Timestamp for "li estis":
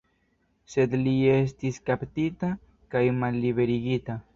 1.01-1.79